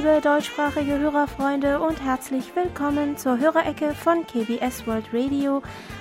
[0.00, 5.60] liebe deutschsprachige Hörerfreunde und herzlich willkommen zur Hörerecke von KBS World Radio.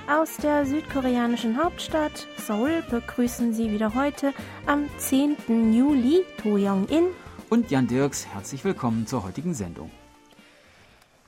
[0.09, 4.33] Aus der südkoreanischen Hauptstadt Seoul begrüßen Sie wieder heute
[4.65, 5.73] am 10.
[5.73, 7.07] Juli To Young-in
[7.49, 8.25] und Jan Dirks.
[8.27, 9.91] Herzlich willkommen zur heutigen Sendung.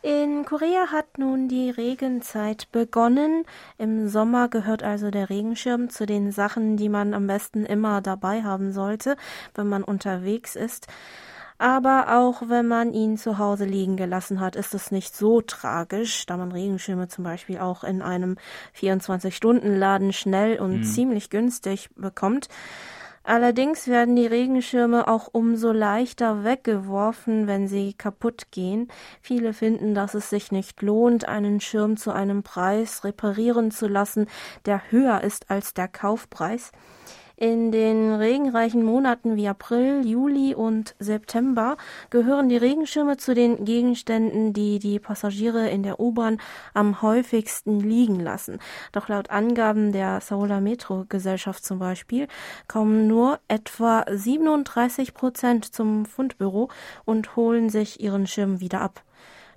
[0.01, 3.43] In Korea hat nun die Regenzeit begonnen.
[3.79, 8.43] Im Sommer gehört also der Regenschirm zu den Sachen, die man am besten immer dabei
[8.43, 9.17] haben sollte,
[9.55, 10.88] wenn man unterwegs ist.
[11.61, 16.25] Aber auch wenn man ihn zu Hause liegen gelassen hat, ist es nicht so tragisch,
[16.25, 18.37] da man Regenschirme zum Beispiel auch in einem
[18.75, 20.84] 24-Stunden-Laden schnell und mhm.
[20.84, 22.47] ziemlich günstig bekommt.
[23.23, 28.87] Allerdings werden die Regenschirme auch umso leichter weggeworfen, wenn sie kaputt gehen.
[29.21, 34.26] Viele finden, dass es sich nicht lohnt, einen Schirm zu einem Preis reparieren zu lassen,
[34.65, 36.71] der höher ist als der Kaufpreis.
[37.41, 41.75] In den regenreichen Monaten wie April, Juli und September
[42.11, 46.37] gehören die Regenschirme zu den Gegenständen, die die Passagiere in der U-Bahn
[46.75, 48.59] am häufigsten liegen lassen.
[48.91, 52.27] Doch laut Angaben der Seouler Metro Gesellschaft zum Beispiel
[52.67, 56.70] kommen nur etwa 37 Prozent zum Fundbüro
[57.05, 59.01] und holen sich ihren Schirm wieder ab.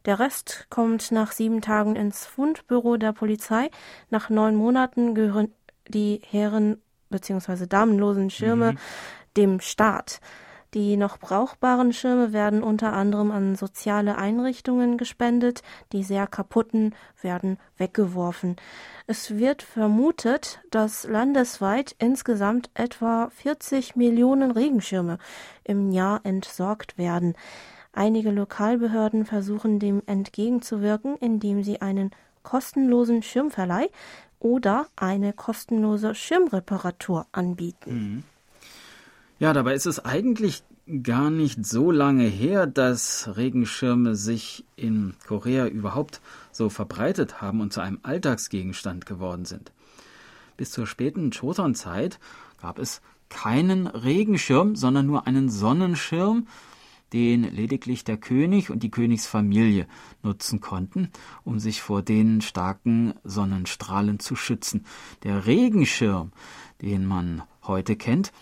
[0.06, 3.69] Der Rest kommt nach sieben Tagen ins Fundbüro der Polizei.
[4.08, 5.52] Nach neun Monaten gehören
[5.86, 6.80] die Herren
[7.14, 7.66] bzw.
[7.66, 8.78] damenlosen Schirme mhm.
[9.36, 10.20] dem Staat.
[10.74, 17.58] Die noch brauchbaren Schirme werden unter anderem an soziale Einrichtungen gespendet, die sehr kaputten werden
[17.76, 18.56] weggeworfen.
[19.06, 25.18] Es wird vermutet, dass landesweit insgesamt etwa 40 Millionen Regenschirme
[25.62, 27.34] im Jahr entsorgt werden.
[27.92, 32.10] Einige Lokalbehörden versuchen dem entgegenzuwirken, indem sie einen
[32.42, 33.90] kostenlosen Schirmverleih
[34.44, 37.94] oder eine kostenlose Schirmreparatur anbieten.
[37.94, 38.22] Mhm.
[39.38, 40.62] Ja, dabei ist es eigentlich
[41.03, 46.21] gar nicht so lange her, dass Regenschirme sich in Korea überhaupt
[46.53, 49.72] so verbreitet haben und zu einem Alltagsgegenstand geworden sind.
[50.59, 52.21] Bis zur späten Choson-Zeit
[52.60, 53.00] gab es
[53.31, 56.47] keinen Regenschirm, sondern nur einen Sonnenschirm,
[57.14, 59.86] den lediglich der König und die Königsfamilie
[60.25, 61.10] nutzen konnten,
[61.44, 64.84] um sich vor den starken Sonnenstrahlen zu schützen.
[65.22, 66.32] Der Regenschirm,
[66.82, 68.32] den man heute kennt,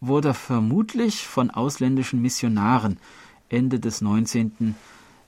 [0.00, 3.00] wurde vermutlich von ausländischen Missionaren
[3.48, 4.76] Ende des 19.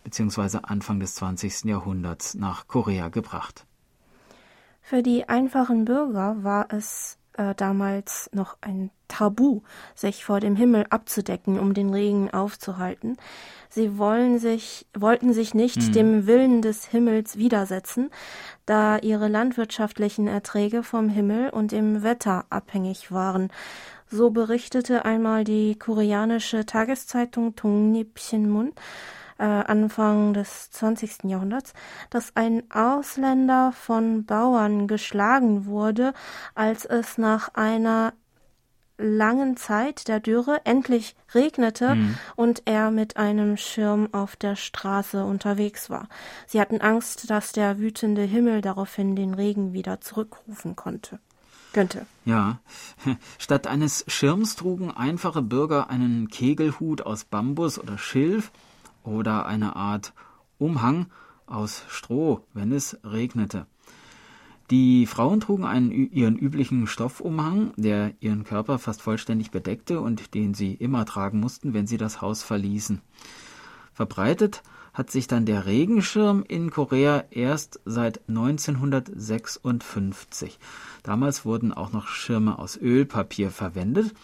[0.04, 0.58] bzw.
[0.62, 1.64] Anfang des 20.
[1.64, 3.66] Jahrhunderts nach Korea gebracht.
[4.80, 9.60] Für die einfachen Bürger war es äh, damals noch ein Tabu,
[9.94, 13.16] sich vor dem Himmel abzudecken, um den Regen aufzuhalten.
[13.69, 15.92] Sie wollen sich, wollten sich nicht hm.
[15.92, 18.10] dem Willen des Himmels widersetzen,
[18.66, 23.50] da ihre landwirtschaftlichen Erträge vom Himmel und dem Wetter abhängig waren.
[24.10, 28.72] So berichtete einmal die koreanische Tageszeitung Dongnip Shinmun,
[29.38, 31.25] äh, Anfang des 20.
[31.25, 31.72] Jahrhunderts,
[32.10, 36.15] dass ein Ausländer von Bauern geschlagen wurde,
[36.54, 38.12] als es nach einer
[39.03, 42.16] langen Zeit der Dürre endlich regnete mhm.
[42.37, 46.09] und er mit einem Schirm auf der Straße unterwegs war.
[46.47, 51.19] Sie hatten Angst, dass der wütende Himmel daraufhin den Regen wieder zurückrufen konnte.
[51.72, 52.06] Könnte.
[52.26, 52.60] Ja.
[53.38, 58.53] Statt eines Schirms trugen einfache Bürger einen Kegelhut aus Bambus oder Schilf
[59.04, 60.12] oder eine Art
[60.58, 61.06] Umhang
[61.46, 63.66] aus Stroh, wenn es regnete.
[64.70, 70.54] Die Frauen trugen einen, ihren üblichen Stoffumhang, der ihren Körper fast vollständig bedeckte und den
[70.54, 73.02] sie immer tragen mussten, wenn sie das Haus verließen.
[73.92, 74.62] Verbreitet
[74.94, 80.58] hat sich dann der Regenschirm in Korea erst seit 1956.
[81.02, 84.14] Damals wurden auch noch Schirme aus Ölpapier verwendet.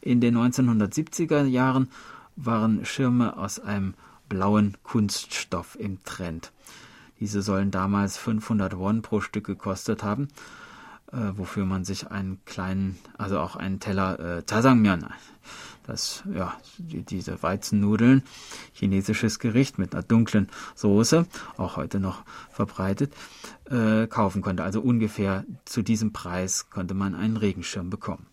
[0.00, 1.88] In den 1970er Jahren
[2.36, 3.94] waren Schirme aus einem
[4.30, 6.52] blauen Kunststoff im Trend.
[7.18, 10.28] Diese sollen damals 500 Won pro Stück gekostet haben,
[11.12, 15.04] äh, wofür man sich einen kleinen, also auch einen Teller äh, Jajangmyeon,
[15.86, 18.22] das ja die, diese Weizennudeln,
[18.72, 21.26] chinesisches Gericht mit einer dunklen Soße,
[21.58, 23.12] auch heute noch verbreitet,
[23.68, 24.64] äh, kaufen konnte.
[24.64, 28.29] Also ungefähr zu diesem Preis konnte man einen Regenschirm bekommen.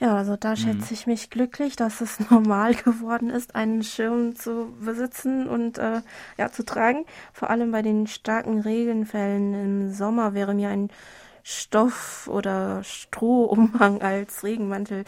[0.00, 0.92] Ja, also da schätze mhm.
[0.92, 6.02] ich mich glücklich, dass es normal geworden ist, einen Schirm zu besitzen und äh,
[6.36, 7.04] ja zu tragen.
[7.32, 10.90] Vor allem bei den starken Regenfällen im Sommer wäre mir ein
[11.42, 15.04] Stoff- oder Strohumhang als Regenmantel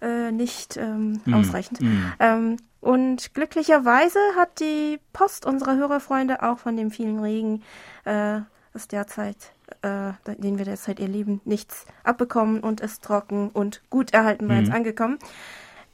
[0.00, 1.34] äh, nicht ähm, mhm.
[1.34, 1.80] ausreichend.
[1.80, 2.12] Mhm.
[2.18, 7.62] Ähm, und glücklicherweise hat die Post unserer Hörerfreunde auch von dem vielen Regen,
[8.04, 8.40] äh,
[8.72, 9.36] das derzeit
[9.82, 14.74] äh, den wir derzeit erleben, nichts abbekommen und ist trocken und gut erhalten bereits mhm.
[14.74, 15.18] angekommen.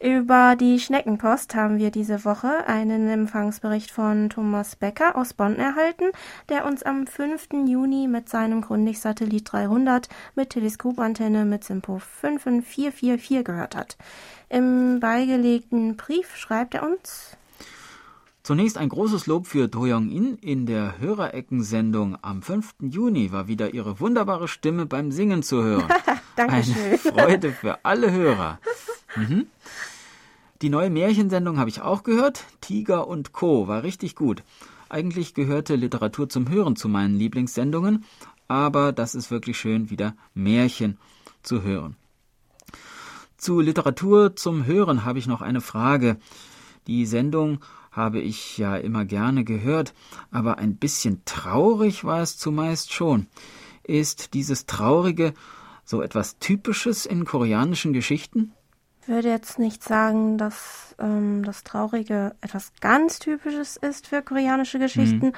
[0.01, 6.05] Über die Schneckenpost haben wir diese Woche einen Empfangsbericht von Thomas Becker aus Bonn erhalten,
[6.49, 7.49] der uns am 5.
[7.67, 13.97] Juni mit seinem Grundig-Satellit 300 mit Teleskopantenne mit Simpo 55444 gehört hat.
[14.49, 17.37] Im beigelegten Brief schreibt er uns
[18.49, 20.39] Zunächst ein großes Lob für Do Young-in.
[20.39, 22.77] In der Hörereckensendung am 5.
[22.81, 25.87] Juni war wieder ihre wunderbare Stimme beim Singen zu hören.
[26.37, 26.75] Dankeschön.
[26.83, 28.59] Eine Freude für alle Hörer.
[29.17, 29.49] Mhm.
[30.63, 32.47] Die neue Märchensendung habe ich auch gehört.
[32.63, 33.69] Tiger und Co.
[33.69, 34.43] war richtig gut.
[34.89, 38.07] Eigentlich gehörte Literatur zum Hören zu meinen Lieblingssendungen,
[38.49, 40.97] aber das ist wirklich schön, wieder Märchen
[41.43, 41.97] zu hören.
[43.37, 46.17] Zu Literatur zum Hören habe ich noch eine Frage.
[46.87, 47.61] Die Sendung
[47.99, 49.93] habe ich ja immer gerne gehört,
[50.31, 53.27] aber ein bisschen traurig war es zumeist schon.
[53.83, 55.35] Ist dieses Traurige
[55.85, 58.53] so etwas Typisches in koreanischen Geschichten?
[59.09, 64.79] Ich würde jetzt nicht sagen, dass ähm, das Traurige etwas ganz Typisches ist für koreanische
[64.79, 65.29] Geschichten.
[65.29, 65.33] Mhm.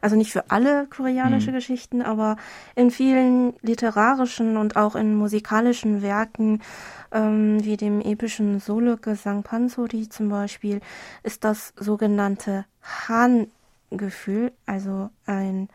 [0.00, 1.56] Also nicht für alle koreanische mhm.
[1.56, 2.36] Geschichten, aber
[2.76, 6.62] in vielen literarischen und auch in musikalischen Werken,
[7.10, 10.80] ähm, wie dem epischen Solo-Gesang Pansori zum Beispiel,
[11.24, 12.64] ist das sogenannte
[13.08, 15.68] Han-Gefühl, also ein,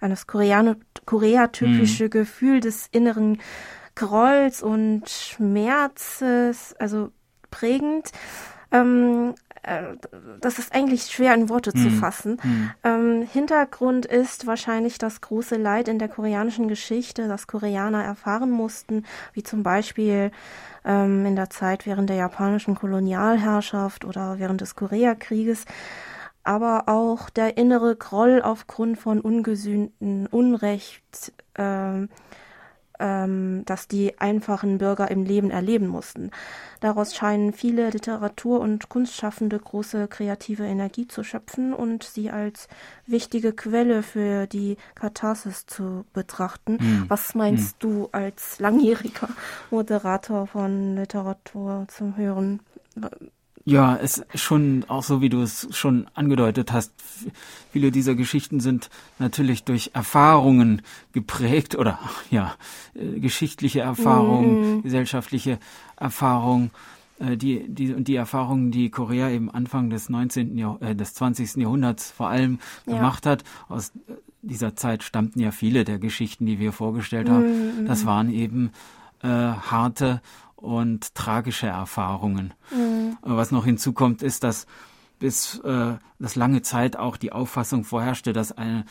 [0.00, 2.10] ein das Korea-typische mhm.
[2.10, 3.38] Gefühl des inneren
[3.94, 7.10] Grolls und Schmerzes, also
[7.50, 8.10] prägend.
[8.70, 9.96] Ähm, äh,
[10.40, 11.98] das ist eigentlich schwer in Worte zu hm.
[11.98, 12.38] fassen.
[12.42, 12.70] Mhm.
[12.82, 19.04] Ähm, Hintergrund ist wahrscheinlich das große Leid in der koreanischen Geschichte, das Koreaner erfahren mussten,
[19.34, 20.32] wie zum Beispiel
[20.84, 25.64] ähm, in der Zeit während der japanischen Kolonialherrschaft oder während des Koreakrieges
[26.44, 32.08] aber auch der innere Groll aufgrund von ungesühnten Unrecht, ähm,
[33.02, 36.30] ähm, das die einfachen Bürger im Leben erleben mussten.
[36.80, 42.68] Daraus scheinen viele Literatur- und Kunstschaffende große kreative Energie zu schöpfen und sie als
[43.06, 46.78] wichtige Quelle für die Katharsis zu betrachten.
[46.78, 47.04] Hm.
[47.08, 47.90] Was meinst hm.
[47.90, 49.28] du als langjähriger
[49.70, 52.60] Moderator von Literatur zum Hören?
[53.64, 56.92] Ja, es ist schon auch so, wie du es schon angedeutet hast.
[57.70, 60.82] Viele dieser Geschichten sind natürlich durch Erfahrungen
[61.12, 61.98] geprägt oder
[62.30, 62.54] ja,
[62.94, 64.82] äh, geschichtliche Erfahrungen, mhm.
[64.82, 65.58] gesellschaftliche
[65.96, 66.70] Erfahrungen,
[67.20, 70.58] äh, die, die, und die Erfahrungen, die Korea eben Anfang des 19.
[70.58, 71.56] Jahr, äh, des 20.
[71.56, 72.96] Jahrhunderts vor allem ja.
[72.96, 73.44] gemacht hat.
[73.68, 77.82] Aus äh, dieser Zeit stammten ja viele der Geschichten, die wir vorgestellt haben.
[77.82, 77.86] Mhm.
[77.86, 78.72] Das waren eben
[79.22, 80.20] äh, harte
[80.62, 82.54] und tragische Erfahrungen.
[82.74, 83.16] Mhm.
[83.20, 84.66] Was noch hinzukommt, ist, dass
[85.18, 88.84] bis äh, das lange Zeit auch die Auffassung vorherrschte, dass eine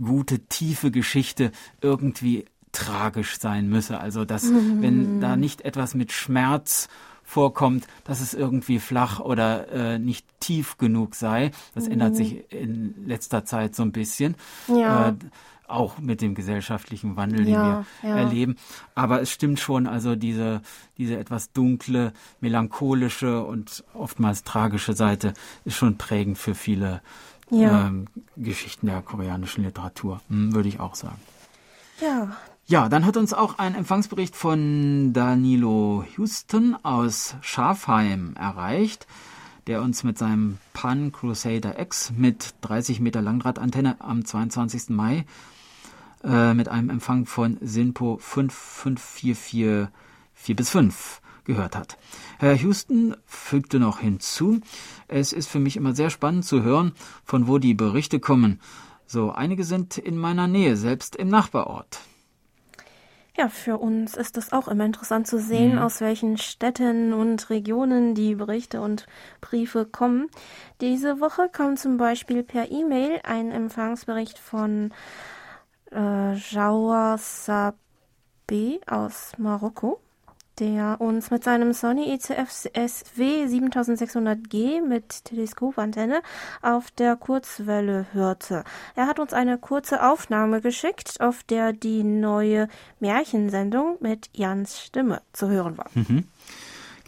[0.00, 4.00] gute, tiefe Geschichte irgendwie tragisch sein müsse.
[4.00, 4.82] Also dass, mhm.
[4.82, 6.88] wenn da nicht etwas mit Schmerz
[7.22, 11.50] vorkommt, dass es irgendwie flach oder äh, nicht tief genug sei.
[11.74, 11.92] Das mhm.
[11.92, 14.34] ändert sich in letzter Zeit so ein bisschen.
[14.66, 15.10] Ja.
[15.10, 15.14] Äh,
[15.68, 18.16] auch mit dem gesellschaftlichen Wandel, den ja, wir ja.
[18.16, 18.56] erleben.
[18.94, 20.62] Aber es stimmt schon, also diese,
[20.96, 25.34] diese etwas dunkle, melancholische und oftmals tragische Seite
[25.64, 27.02] ist schon prägend für viele
[27.50, 27.86] ja.
[27.86, 28.06] ähm,
[28.36, 31.20] Geschichten der koreanischen Literatur, hm, würde ich auch sagen.
[32.00, 32.36] Ja.
[32.66, 39.06] Ja, dann hat uns auch ein Empfangsbericht von Danilo Houston aus Schafheim erreicht
[39.68, 44.88] der uns mit seinem Pan Crusader X mit 30 Meter Langdrahtantenne am 22.
[44.88, 45.26] Mai
[46.24, 51.98] äh, mit einem Empfang von SINPO 55444 bis 5 gehört hat.
[52.38, 54.60] Herr Houston fügte noch hinzu,
[55.08, 56.92] es ist für mich immer sehr spannend zu hören,
[57.24, 58.60] von wo die Berichte kommen.
[59.06, 62.00] So, einige sind in meiner Nähe, selbst im Nachbarort.
[63.38, 65.78] Ja, für uns ist es auch immer interessant zu sehen, mhm.
[65.78, 69.06] aus welchen Städten und Regionen die Berichte und
[69.40, 70.28] Briefe kommen.
[70.80, 74.92] Diese Woche kommt zum Beispiel per E-Mail ein Empfangsbericht von
[76.34, 80.00] Jawar Sabe aus Marokko,
[80.58, 86.22] der uns mit seinem Sony ECF SW 7600G mit Teleskopantenne
[86.62, 88.64] auf der Kurzwelle hörte.
[88.96, 92.68] Er hat uns eine kurze Aufnahme geschickt, auf der die neue
[93.00, 95.90] Märchensendung mit Jans Stimme zu hören war.
[95.94, 96.24] Mhm.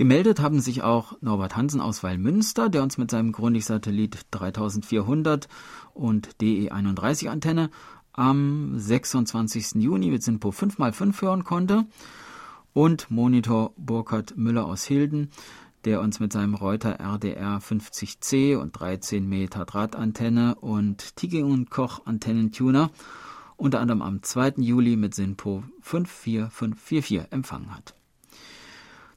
[0.01, 5.47] Gemeldet haben sich auch Norbert Hansen aus Weilmünster, der uns mit seinem Grundig-Satellit 3400
[5.93, 7.69] und DE31 Antenne
[8.21, 9.77] am 26.
[9.77, 11.87] Juni mit Sinpo 5x5 hören konnte
[12.75, 15.31] und Monitor Burkhard Müller aus Hilden,
[15.87, 22.05] der uns mit seinem Reuter RDR 50C und 13 Meter Drahtantenne und Tiging und Koch
[22.05, 22.91] Antennentuner
[23.57, 24.57] unter anderem am 2.
[24.59, 27.95] Juli mit Sinpo 54544 empfangen hat.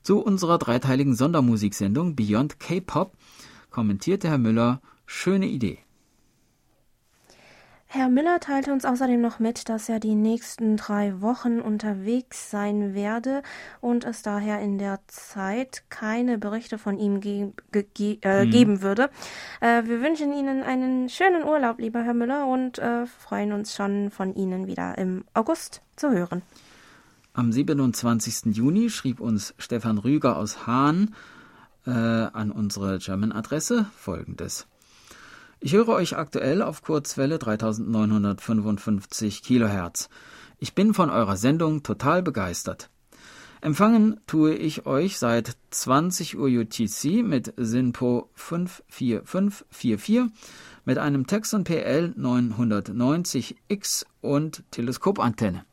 [0.01, 3.17] Zu unserer dreiteiligen Sondermusiksendung Beyond K-Pop
[3.69, 5.79] kommentierte Herr Müller schöne Idee.
[7.95, 12.95] Herr Müller teilte uns außerdem noch mit, dass er die nächsten drei Wochen unterwegs sein
[12.95, 13.43] werde
[13.81, 18.49] und es daher in der Zeit keine Berichte von ihm ge ge äh, mhm.
[18.49, 19.11] geben würde.
[19.61, 24.09] Äh, wir wünschen Ihnen einen schönen Urlaub, lieber Herr Müller, und äh, freuen uns schon
[24.09, 26.41] von Ihnen wieder im August zu hören.
[27.33, 28.55] Am 27.
[28.55, 31.13] Juni schrieb uns Stefan Rüger aus Hahn
[31.85, 34.65] äh, an unsere German-Adresse folgendes.
[35.65, 40.09] Ich höre euch aktuell auf Kurzwelle 3955 Kilohertz.
[40.59, 42.89] Ich bin von eurer Sendung total begeistert.
[43.61, 50.23] Empfangen tue ich euch seit 20 Uhr UTC mit SINPO 54544
[50.83, 55.63] mit einem Texon PL 990X und Teleskopantenne.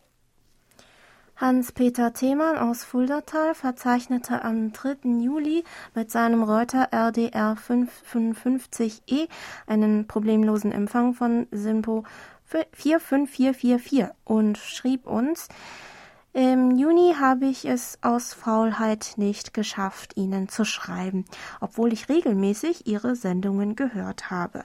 [1.40, 5.08] Hans-Peter Themann aus Fuldatal verzeichnete am 3.
[5.22, 9.26] Juli mit seinem Reuter RDR 555E
[9.66, 12.04] einen problemlosen Empfang von SINPO
[12.44, 15.48] 45444 und schrieb uns,
[16.32, 21.24] im Juni habe ich es aus Faulheit nicht geschafft, Ihnen zu schreiben,
[21.60, 24.64] obwohl ich regelmäßig Ihre Sendungen gehört habe.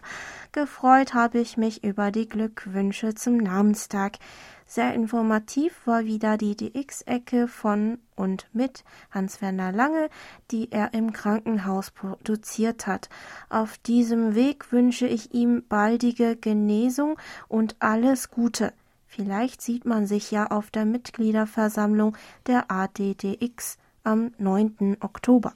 [0.51, 4.19] Gefreut habe ich mich über die Glückwünsche zum Namenstag.
[4.67, 10.09] Sehr informativ war wieder die DX-Ecke von und mit Hans-Werner Lange,
[10.49, 13.09] die er im Krankenhaus produziert hat.
[13.49, 18.73] Auf diesem Weg wünsche ich ihm baldige Genesung und alles Gute.
[19.07, 22.17] Vielleicht sieht man sich ja auf der Mitgliederversammlung
[22.47, 24.97] der ADDX am 9.
[24.99, 25.53] Oktober.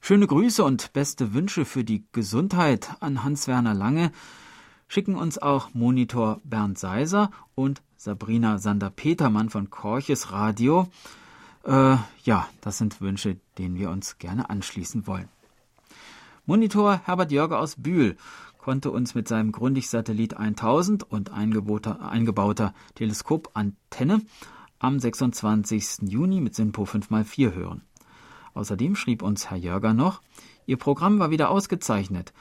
[0.00, 4.12] Schöne Grüße und beste Wünsche für die Gesundheit an Hans-Werner Lange
[4.90, 10.88] schicken uns auch Monitor Bernd Seiser und Sabrina Sander-Petermann von Korches Radio.
[11.64, 15.28] Äh, ja, das sind Wünsche, denen wir uns gerne anschließen wollen.
[16.44, 18.16] Monitor Herbert Jörger aus Bühl
[18.58, 24.22] konnte uns mit seinem Grundig-Satellit 1000 und eingebauter, Teleskopantenne
[24.80, 26.10] am 26.
[26.10, 27.82] Juni mit SINPO 5x4 hören.
[28.54, 30.20] Außerdem schrieb uns Herr Jörger noch,
[30.66, 32.32] Ihr Programm war wieder ausgezeichnet.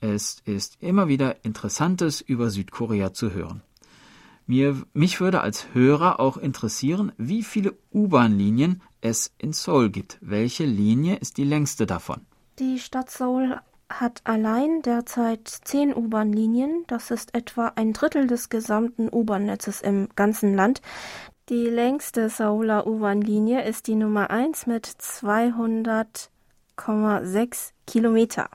[0.00, 3.62] Es ist immer wieder Interessantes über Südkorea zu hören.
[4.46, 10.16] Mir, mich würde als Hörer auch interessieren, wie viele U-Bahn-Linien es in Seoul gibt.
[10.22, 12.22] Welche Linie ist die längste davon?
[12.58, 16.84] Die Stadt Seoul hat allein derzeit zehn U-Bahn-Linien.
[16.86, 20.80] Das ist etwa ein Drittel des gesamten U-Bahn-Netzes im ganzen Land.
[21.50, 28.48] Die längste Seouler U-Bahn-Linie ist die Nummer 1 mit 200,6 Kilometer.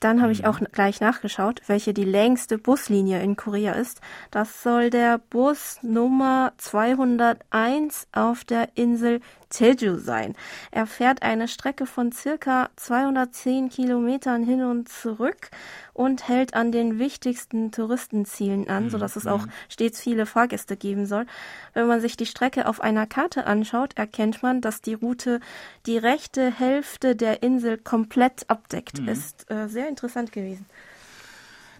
[0.00, 0.48] Dann habe ich mhm.
[0.48, 4.00] auch gleich nachgeschaut, welche die längste Buslinie in Korea ist.
[4.30, 9.20] Das soll der Bus Nummer 201 auf der Insel
[9.52, 10.34] Jeju sein.
[10.70, 15.50] Er fährt eine Strecke von circa 210 Kilometern hin und zurück
[15.92, 18.90] und hält an den wichtigsten Touristenzielen an, mhm.
[18.90, 19.50] sodass es auch mhm.
[19.68, 21.26] stets viele Fahrgäste geben soll.
[21.74, 25.40] Wenn man sich die Strecke auf einer Karte anschaut, erkennt man, dass die Route
[25.86, 29.00] die rechte Hälfte der Insel komplett abdeckt.
[29.00, 29.08] Mhm.
[29.08, 30.66] Ist äh, sehr interessant gewesen.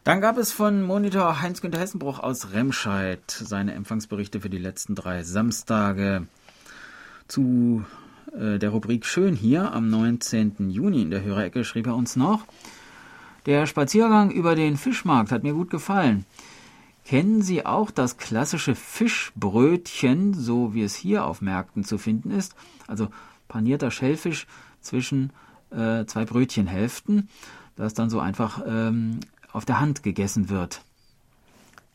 [0.08, 5.22] Dann gab es von Monitor Heinz-Günther Hessenbruch aus Remscheid seine Empfangsberichte für die letzten drei
[5.22, 6.26] Samstage
[7.28, 7.84] zu
[8.32, 10.70] äh, der Rubrik Schön hier am 19.
[10.70, 12.44] Juni in der Hörerecke schrieb er uns noch,
[13.46, 16.26] der Spaziergang über den Fischmarkt hat mir gut gefallen.
[17.04, 22.54] Kennen Sie auch das klassische Fischbrötchen, so wie es hier auf Märkten zu finden ist?
[22.86, 23.08] Also
[23.46, 24.46] panierter Schellfisch
[24.82, 25.32] zwischen
[25.70, 27.28] äh, zwei Brötchenhälften,
[27.76, 29.20] das dann so einfach ähm,
[29.52, 30.82] auf der Hand gegessen wird.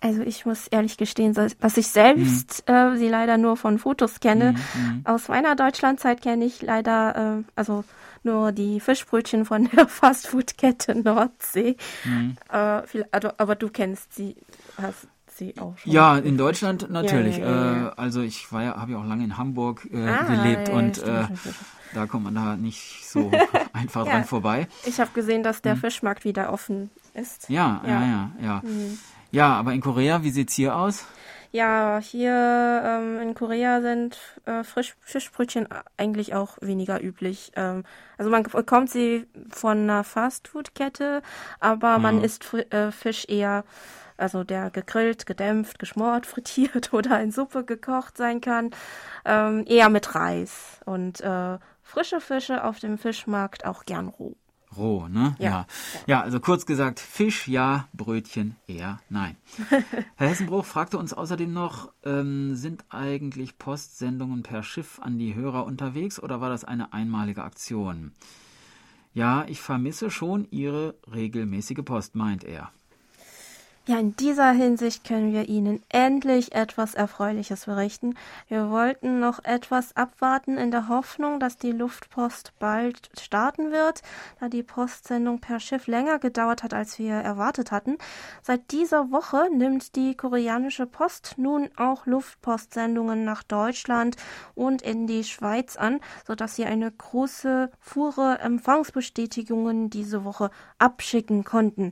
[0.03, 2.75] Also ich muss ehrlich gestehen, was ich selbst mhm.
[2.75, 4.51] äh, sie leider nur von Fotos kenne.
[4.51, 4.81] Mhm.
[4.81, 5.01] mhm.
[5.05, 7.85] Aus meiner Deutschlandzeit kenne ich leider äh, also
[8.21, 11.77] nur die Fischbrötchen von der Fastfood-Kette Nordsee.
[12.03, 12.35] Mhm.
[12.51, 12.81] Äh,
[13.11, 14.35] also, aber du kennst sie,
[14.77, 15.07] hast
[15.37, 15.93] sie auch schon.
[15.93, 17.37] Ja, in Deutschland natürlich.
[17.37, 20.05] Ja, ja, ja, äh, also ich war ja, habe ja auch lange in Hamburg äh,
[20.05, 21.55] ah, gelebt und stimmt, äh, stimmt.
[21.93, 23.31] da kommt man da nicht so
[23.73, 24.67] einfach dran vorbei.
[24.85, 25.79] Ich habe gesehen, dass der mhm.
[25.79, 27.47] Fischmarkt wieder offen ist.
[27.47, 28.61] Ja, ja, ja, ja.
[29.33, 31.07] Ja, aber in Korea, wie sieht's hier aus?
[31.51, 37.51] Ja, hier ähm, in Korea sind äh, Frisch Fischbrötchen eigentlich auch weniger üblich.
[37.55, 37.83] Ähm,
[38.15, 41.23] also man bekommt sie von einer Fastfood-Kette,
[41.59, 42.03] aber mhm.
[42.03, 43.63] man isst Fr äh, Fisch eher,
[44.17, 48.69] also der gegrillt, gedämpft, geschmort, frittiert oder in Suppe gekocht sein kann,
[49.25, 50.79] ähm, eher mit Reis.
[50.85, 54.35] Und äh, frische Fische auf dem Fischmarkt auch gern roh.
[54.77, 55.35] Roh, ne?
[55.39, 55.49] Ja.
[55.49, 55.65] ja.
[56.07, 59.37] Ja, also kurz gesagt, Fisch ja, Brötchen eher nein.
[60.15, 65.65] Herr Hessenbruch fragte uns außerdem noch, ähm, sind eigentlich Postsendungen per Schiff an die Hörer
[65.65, 68.11] unterwegs oder war das eine einmalige Aktion?
[69.13, 72.71] Ja, ich vermisse schon Ihre regelmäßige Post, meint er.
[73.85, 78.15] Ja, in dieser Hinsicht können wir Ihnen endlich etwas Erfreuliches berichten.
[78.47, 84.01] Wir wollten noch etwas abwarten in der Hoffnung, dass die Luftpost bald starten wird,
[84.39, 87.97] da die Postsendung per Schiff länger gedauert hat, als wir erwartet hatten.
[88.41, 94.15] Seit dieser Woche nimmt die koreanische Post nun auch Luftpostsendungen nach Deutschland
[94.55, 101.91] und in die Schweiz an, sodass sie eine große Fuhre Empfangsbestätigungen diese Woche abschicken konnten.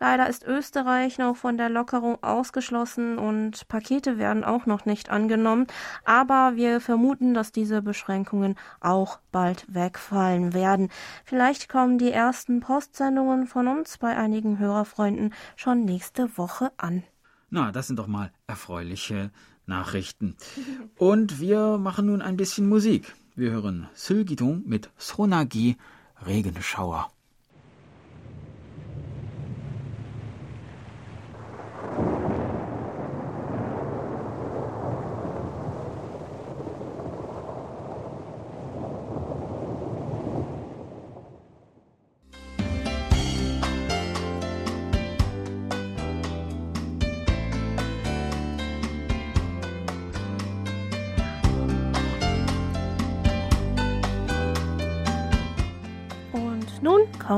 [0.00, 5.66] Leider ist Österreich noch von der Lockerung ausgeschlossen und Pakete werden auch noch nicht angenommen.
[6.04, 10.88] Aber wir vermuten, dass diese Beschränkungen auch bald wegfallen werden.
[11.24, 17.02] Vielleicht kommen die ersten Postsendungen von uns bei einigen Hörerfreunden schon nächste Woche an.
[17.50, 19.30] Na, das sind doch mal erfreuliche
[19.66, 20.36] Nachrichten.
[20.96, 23.14] Und wir machen nun ein bisschen Musik.
[23.34, 25.76] Wir hören Sylgidong mit Sonagi
[26.26, 27.10] Regenschauer.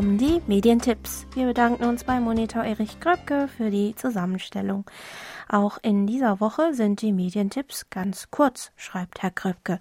[0.01, 1.27] Kommen die Medientipps.
[1.35, 4.87] Wir bedanken uns bei Monitor Erich Kröpke für die Zusammenstellung.
[5.47, 9.79] Auch in dieser Woche sind die Medientipps ganz kurz, schreibt Herr Kröpke.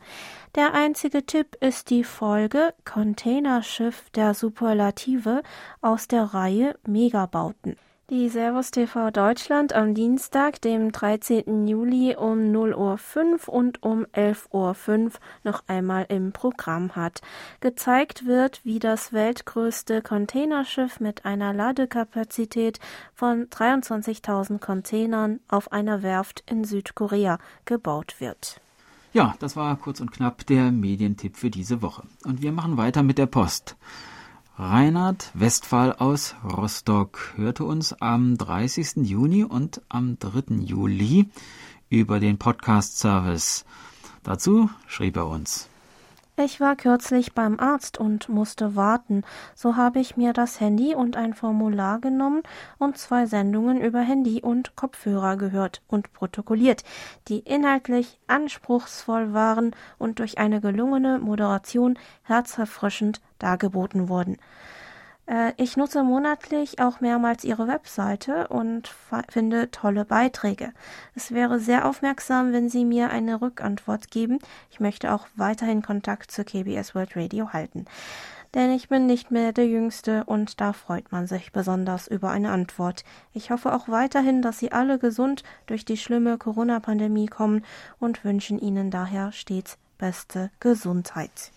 [0.56, 5.42] Der einzige Tipp ist die Folge Containerschiff der Superlative
[5.80, 7.78] aus der Reihe Megabauten.
[8.10, 11.68] Die Servus TV Deutschland am Dienstag, dem 13.
[11.68, 15.12] Juli um 0.05 Uhr und um 11.05 Uhr
[15.44, 17.22] noch einmal im Programm hat.
[17.60, 22.80] Gezeigt wird, wie das weltgrößte Containerschiff mit einer Ladekapazität
[23.14, 28.60] von 23.000 Containern auf einer Werft in Südkorea gebaut wird.
[29.14, 32.08] Ja, das war kurz und knapp der Medientipp für diese Woche.
[32.26, 33.76] Und wir machen weiter mit der Post.
[34.62, 39.08] Reinhard Westphal aus Rostock hörte uns am 30.
[39.08, 40.56] Juni und am 3.
[40.66, 41.30] Juli
[41.88, 43.64] über den Podcast-Service.
[44.22, 45.69] Dazu schrieb er uns.
[46.42, 49.24] Ich war kürzlich beim Arzt und musste warten.
[49.56, 52.44] So habe ich mir das Handy und ein Formular genommen
[52.78, 56.86] und zwei Sendungen über Handy und Kopfhörer gehört und protokolliert,
[57.28, 64.38] die inhaltlich anspruchsvoll waren und durch eine gelungene Moderation herzerfrischend dargeboten wurden.
[65.30, 68.94] Äh, ich nutze monatlich auch mehrmals Ihre Webseite und
[69.30, 70.74] finde tolle Beiträge.
[71.16, 74.40] Es wäre sehr aufmerksam, wenn Sie mir eine Rückantwort geben.
[74.72, 77.86] Ich möchte auch weiterhin Kontakt zur KBS World Radio halten.
[78.56, 82.50] Denn ich bin nicht mehr der Jüngste und da freut man sich besonders über eine
[82.50, 83.04] Antwort.
[83.32, 87.64] Ich hoffe auch weiterhin, dass Sie alle gesund durch die schlimme Corona-Pandemie kommen
[88.00, 91.52] und wünschen Ihnen daher stets beste Gesundheit.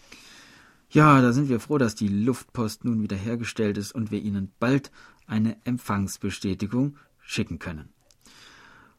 [0.93, 4.53] Ja, da sind wir froh, dass die Luftpost nun wieder hergestellt ist und wir Ihnen
[4.61, 4.93] bald
[5.27, 7.89] eine Empfangsbestätigung schicken können.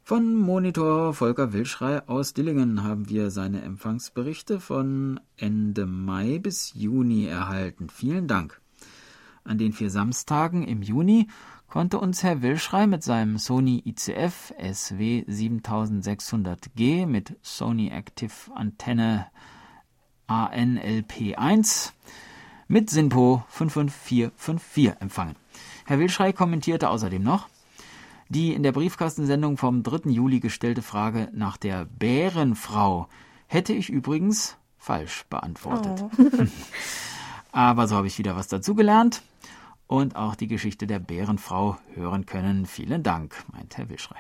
[0.01, 7.27] Von Monitor Volker Wilschrei aus Dillingen haben wir seine Empfangsberichte von Ende Mai bis Juni
[7.27, 7.89] erhalten.
[7.89, 8.59] Vielen Dank.
[9.43, 11.27] An den vier Samstagen im Juni
[11.67, 19.27] konnte uns Herr Wilschrei mit seinem Sony ICF SW 7600G mit Sony Active Antenne
[20.27, 21.91] ANLP1
[22.67, 25.35] mit SINPO 55454 empfangen.
[25.85, 27.47] Herr Wilschrei kommentierte außerdem noch,
[28.29, 30.09] die in der Briefkastensendung vom 3.
[30.09, 33.07] Juli gestellte Frage nach der Bärenfrau
[33.47, 36.03] hätte ich übrigens falsch beantwortet.
[36.17, 36.25] Oh.
[37.51, 39.21] Aber so habe ich wieder was dazugelernt
[39.87, 42.65] und auch die Geschichte der Bärenfrau hören können.
[42.65, 44.17] Vielen Dank, meint Herr Wilschrei.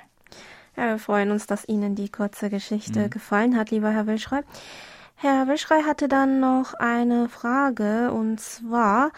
[0.75, 3.09] Ja, wir freuen uns, dass Ihnen die kurze Geschichte mhm.
[3.09, 4.41] gefallen hat, lieber Herr Wilschrei.
[5.23, 9.13] Herr Wischrei hatte dann noch eine Frage und zwar,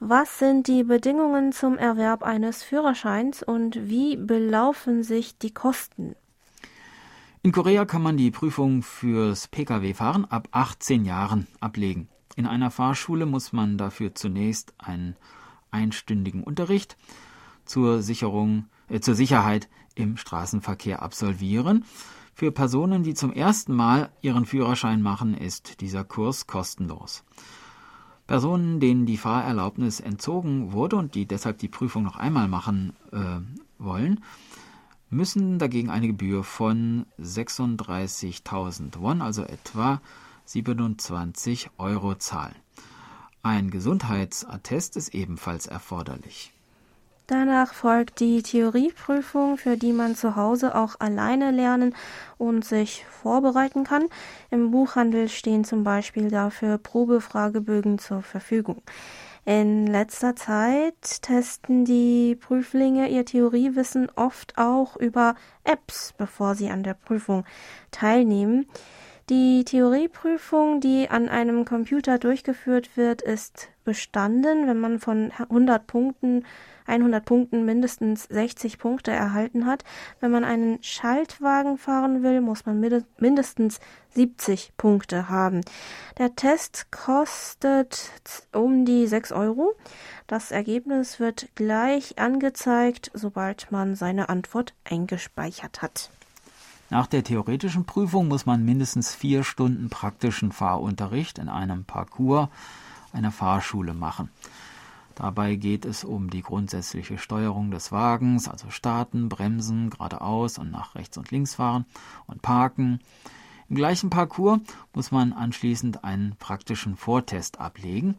[0.00, 6.16] was sind die Bedingungen zum Erwerb eines Führerscheins und wie belaufen sich die Kosten?
[7.42, 12.08] In Korea kann man die Prüfung fürs Pkw-Fahren ab 18 Jahren ablegen.
[12.34, 15.16] In einer Fahrschule muss man dafür zunächst einen
[15.70, 16.96] einstündigen Unterricht
[17.66, 21.84] zur Sicherung, äh, zur Sicherheit im Straßenverkehr absolvieren.
[22.34, 27.24] Für Personen, die zum ersten Mal ihren Führerschein machen, ist dieser Kurs kostenlos.
[28.26, 33.40] Personen, denen die Fahrerlaubnis entzogen wurde und die deshalb die Prüfung noch einmal machen äh,
[33.78, 34.20] wollen,
[35.10, 40.00] müssen dagegen eine Gebühr von 36.000 Won, also etwa
[40.46, 42.56] 27 Euro zahlen.
[43.42, 46.52] Ein Gesundheitsattest ist ebenfalls erforderlich.
[47.26, 51.94] Danach folgt die Theorieprüfung, für die man zu Hause auch alleine lernen
[52.36, 54.06] und sich vorbereiten kann.
[54.50, 58.82] Im Buchhandel stehen zum Beispiel dafür Probefragebögen zur Verfügung.
[59.44, 66.84] In letzter Zeit testen die Prüflinge ihr Theoriewissen oft auch über Apps, bevor sie an
[66.84, 67.44] der Prüfung
[67.90, 68.66] teilnehmen.
[69.30, 76.44] Die Theorieprüfung, die an einem Computer durchgeführt wird, ist bestanden, wenn man von 100 Punkten
[76.86, 79.84] 100 Punkten mindestens 60 Punkte erhalten hat.
[80.20, 82.80] Wenn man einen Schaltwagen fahren will, muss man
[83.18, 83.80] mindestens
[84.14, 85.62] 70 Punkte haben.
[86.18, 88.12] Der Test kostet
[88.52, 89.74] um die 6 Euro.
[90.26, 96.10] Das Ergebnis wird gleich angezeigt, sobald man seine Antwort eingespeichert hat.
[96.90, 102.48] Nach der theoretischen Prüfung muss man mindestens vier Stunden praktischen Fahrunterricht in einem Parcours
[103.14, 104.28] einer Fahrschule machen.
[105.14, 110.94] Dabei geht es um die grundsätzliche Steuerung des Wagens, also starten, bremsen, geradeaus und nach
[110.94, 111.84] rechts und links fahren
[112.26, 113.00] und parken.
[113.68, 114.60] Im gleichen Parcours
[114.94, 118.16] muss man anschließend einen praktischen Vortest ablegen.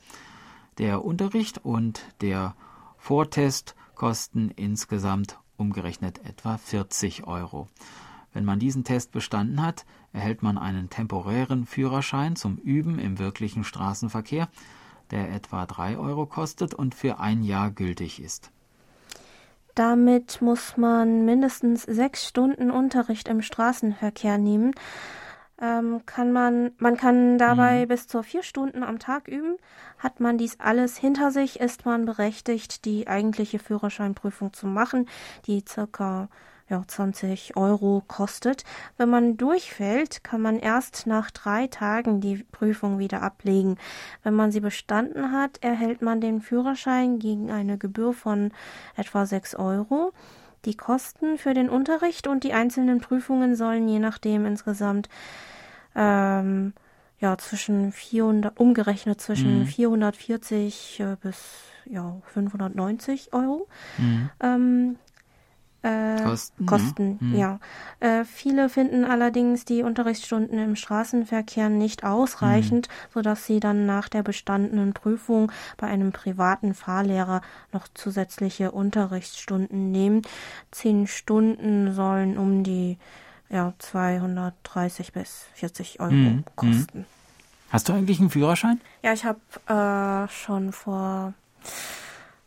[0.78, 2.56] Der Unterricht und der
[2.98, 7.68] Vortest kosten insgesamt umgerechnet etwa 40 Euro.
[8.34, 13.64] Wenn man diesen Test bestanden hat, erhält man einen temporären Führerschein zum Üben im wirklichen
[13.64, 14.50] Straßenverkehr,
[15.14, 18.52] der etwa 3 Euro kostet und für ein Jahr gültig ist.
[19.76, 24.74] Damit muss man mindestens sechs Stunden Unterricht im Straßenverkehr nehmen.
[25.62, 27.88] Ähm, kann man, man kann dabei mhm.
[27.88, 29.58] bis zu vier Stunden am Tag üben.
[29.98, 35.08] Hat man dies alles hinter sich, ist man berechtigt, die eigentliche Führerscheinprüfung zu machen,
[35.46, 36.28] die circa
[36.74, 38.64] ja, 20 Euro kostet.
[38.98, 43.78] Wenn man durchfällt, kann man erst nach drei Tagen die Prüfung wieder ablegen.
[44.24, 48.52] Wenn man sie bestanden hat, erhält man den Führerschein gegen eine Gebühr von
[48.96, 50.14] etwa 6 Euro.
[50.66, 55.10] Die Kosten für den Unterricht und die einzelnen Prüfungen sollen je nachdem insgesamt
[55.96, 56.74] ähm,
[57.20, 59.66] ja zwischen 400 umgerechnet zwischen mhm.
[59.68, 61.38] 440 äh, bis
[61.86, 64.30] ja 590 Euro mhm.
[64.42, 64.96] ähm,
[65.84, 67.28] äh, Kosten, Kosten, ja.
[67.28, 67.36] Hm.
[67.36, 67.60] ja.
[68.00, 72.94] Äh, viele finden allerdings die Unterrichtsstunden im Straßenverkehr nicht ausreichend, hm.
[73.14, 77.42] sodass sie dann nach der bestandenen Prüfung bei einem privaten Fahrlehrer
[77.72, 80.22] noch zusätzliche Unterrichtsstunden nehmen.
[80.72, 82.98] Zehn Stunden sollen um die
[83.50, 86.44] ja, 230 bis 40 Euro hm.
[86.56, 87.06] kosten.
[87.70, 88.80] Hast du eigentlich einen Führerschein?
[89.02, 91.34] Ja, ich habe äh, schon vor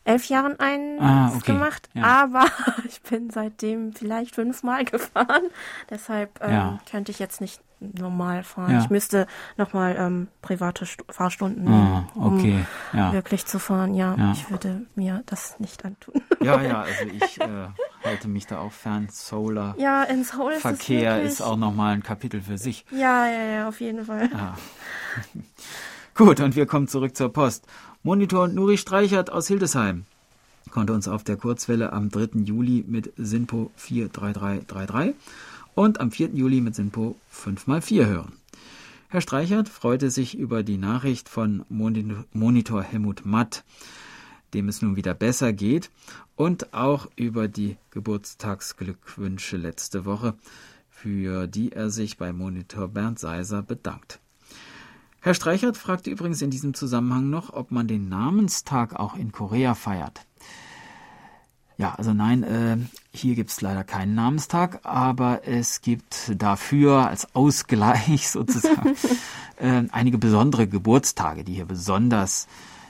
[0.07, 1.53] elf Jahren eins ah, okay.
[1.53, 2.05] gemacht, ja.
[2.05, 2.47] aber
[2.89, 5.43] ich bin seitdem vielleicht fünfmal gefahren.
[5.91, 6.79] Deshalb ähm, ja.
[6.91, 8.73] könnte ich jetzt nicht normal fahren.
[8.73, 8.81] Ja.
[8.81, 9.27] Ich müsste
[9.59, 12.65] nochmal ähm, private St Fahrstunden nehmen, ah, okay.
[12.93, 13.95] um wirklich zu fahren.
[13.95, 16.15] Ja, ich würde mir das nicht antun.
[16.43, 17.69] Ja, ja, also ich äh,
[18.05, 19.09] halte mich da auch fern.
[19.11, 22.85] Solar ja, in Seoul Verkehr ist, ist auch nochmal ein Kapitel für sich.
[22.93, 24.29] Ja, ja, ja, auf jeden Fall.
[26.15, 27.67] Gut, und wir kommen zurück zur Post.
[28.07, 30.05] Monitor Nuri Streichert aus Hildesheim
[30.71, 32.39] konnte uns auf der Kurzwelle am 3.
[32.45, 35.17] Juli mit SINPO 43333
[35.75, 36.29] und am 4.
[36.29, 38.33] Juli mit SINPO 5x4 hören.
[39.09, 43.65] Herr Streichert freute sich über die Nachricht von Monitor Helmut Matt,
[44.55, 45.91] dem es nun wieder besser geht,
[46.37, 50.35] und auch über die Geburtstagsglückwünsche letzte Woche,
[50.91, 54.21] für die er sich bei Monitor Bernd Seiser bedankt.
[55.27, 59.75] Herr Streichert fragte übrigens in diesem Zusammenhang noch, ob man den Namenstag auch in Korea
[59.75, 60.25] feiert.
[61.79, 62.77] Ja, also nein, äh,
[63.13, 68.95] hier gibt es leider keinen Namenstag, aber es gibt dafür als Ausgleich sozusagen
[69.57, 72.47] äh, einige besondere Geburtstage, die hier besonders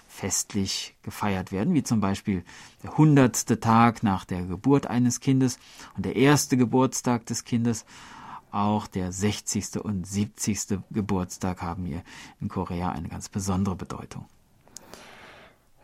[0.07, 2.45] festlich gefeiert werden, wie zum Beispiel
[2.83, 5.59] der hundertste Tag nach der Geburt eines Kindes
[5.97, 7.87] und der erste Geburtstag des Kindes
[8.51, 9.79] auch der 60.
[9.83, 10.81] und 70.
[10.91, 12.03] Geburtstag haben hier
[12.41, 14.27] in Korea eine ganz besondere Bedeutung.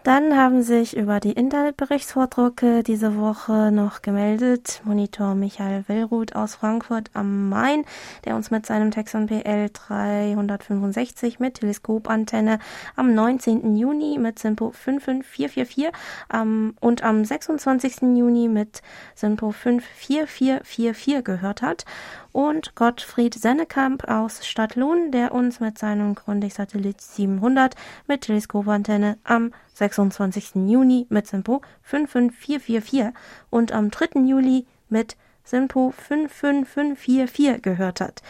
[0.04, 7.10] Dann haben sich über die Internetberichtsvordrucke diese Woche noch gemeldet Monitor Michael Willruth aus Frankfurt
[7.14, 7.84] am Main,
[8.24, 12.58] der uns mit seinem Texon PL 365 mit Teleskopantenne
[12.96, 13.76] am 19.
[13.76, 15.92] Juni mit Simpo 55444
[16.34, 18.02] ähm, und am 26.
[18.16, 18.82] Juni mit
[19.14, 21.84] Simpo 54444 gehört hat.
[22.32, 27.74] Und Gottfried Sennekamp aus Stadtlohn, der uns mit seinem Grundig-Satellit 700
[28.08, 30.54] mit Teleskopantenne am 26.
[30.66, 33.14] Juni mit Simpo 55444
[33.50, 34.20] und am 3.
[34.26, 38.22] Juli mit Simpo 55544 gehört hat.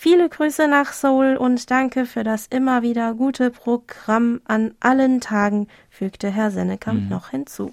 [0.00, 5.66] Viele Grüße nach Seoul und danke für das immer wieder gute Programm an allen Tagen,
[5.90, 7.08] fügte Herr Sennekamp mhm.
[7.08, 7.72] noch hinzu.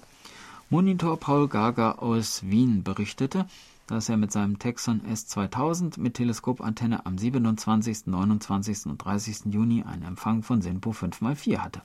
[0.68, 3.46] Monitor Paul Gager aus Wien berichtete,
[3.86, 8.86] dass er mit seinem Texon S2000 mit Teleskopantenne am 27., 29.
[8.86, 9.52] und 30.
[9.52, 11.82] Juni einen Empfang von SINPO 5x4 hatte.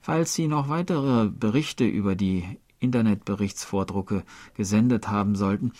[0.00, 2.44] Falls Sie noch weitere Berichte über die
[2.80, 5.72] Internetberichtsvordrucke gesendet haben sollten,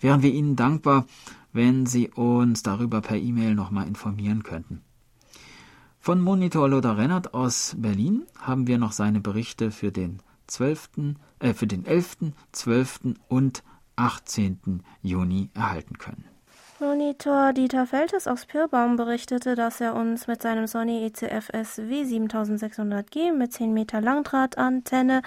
[0.00, 1.06] wären wir Ihnen dankbar,
[1.52, 4.82] wenn Sie uns darüber per E-Mail nochmal informieren könnten.
[6.00, 11.54] Von Monitor Lothar Rennert aus Berlin haben wir noch seine Berichte für den 12., äh,
[11.54, 13.00] für den 11., 12.
[13.28, 13.62] und
[13.98, 14.82] 18.
[15.02, 16.24] Juni erhalten können.
[16.80, 23.52] Monitor Dieter Feltes aus Pirbaum berichtete, dass er uns mit seinem Sony ECFS W7600G mit
[23.52, 25.22] 10 Meter Langdrahtantenne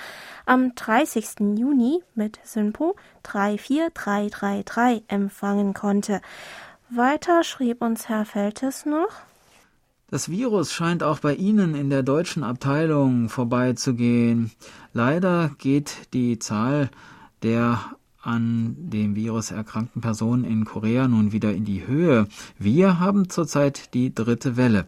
[0.45, 1.57] am 30.
[1.57, 6.21] Juni mit Synpo 34333 empfangen konnte.
[6.89, 9.11] Weiter schrieb uns Herr Feltes noch.
[10.09, 14.51] Das Virus scheint auch bei Ihnen in der deutschen Abteilung vorbeizugehen.
[14.93, 16.89] Leider geht die Zahl
[17.43, 17.79] der
[18.21, 22.27] an dem Virus erkrankten Personen in Korea nun wieder in die Höhe.
[22.57, 24.87] Wir haben zurzeit die dritte Welle.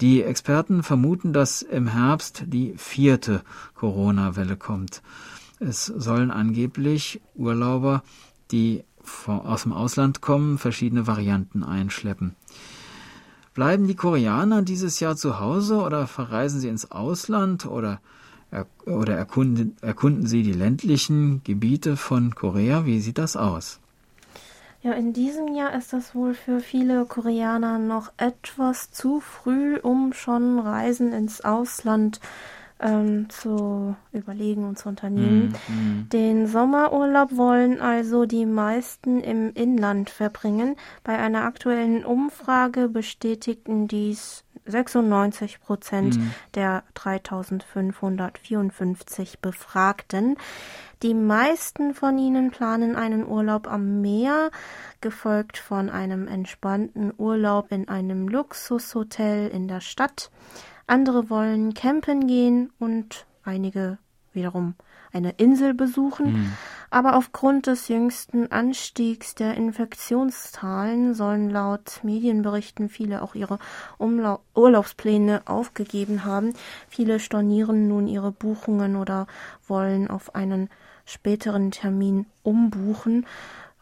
[0.00, 3.42] Die Experten vermuten, dass im Herbst die vierte
[3.74, 5.02] Corona-Welle kommt.
[5.58, 8.02] Es sollen angeblich Urlauber,
[8.50, 8.82] die
[9.26, 12.34] aus dem Ausland kommen, verschiedene Varianten einschleppen.
[13.52, 18.00] Bleiben die Koreaner dieses Jahr zu Hause oder verreisen sie ins Ausland oder
[18.86, 22.84] oder erkunden, erkunden Sie die ländlichen Gebiete von Korea?
[22.84, 23.80] Wie sieht das aus?
[24.82, 30.14] Ja, in diesem Jahr ist das wohl für viele Koreaner noch etwas zu früh, um
[30.14, 32.18] schon Reisen ins Ausland
[32.80, 35.54] ähm, zu überlegen und zu unternehmen.
[35.68, 36.08] Mm, mm.
[36.08, 40.76] Den Sommerurlaub wollen also die meisten im Inland verbringen.
[41.04, 46.32] Bei einer aktuellen Umfrage bestätigten dies 96 Prozent mhm.
[46.54, 50.36] der 3554 Befragten.
[51.02, 54.50] Die meisten von ihnen planen einen Urlaub am Meer,
[55.00, 60.30] gefolgt von einem entspannten Urlaub in einem Luxushotel in der Stadt.
[60.86, 63.96] Andere wollen campen gehen und einige
[64.32, 64.74] wiederum
[65.12, 66.32] eine Insel besuchen.
[66.32, 66.52] Mhm.
[66.90, 73.60] Aber aufgrund des jüngsten Anstiegs der Infektionszahlen sollen laut Medienberichten viele auch ihre
[73.96, 76.52] Umla Urlaubspläne aufgegeben haben.
[76.88, 79.28] Viele stornieren nun ihre Buchungen oder
[79.68, 80.68] wollen auf einen
[81.04, 83.24] späteren Termin umbuchen.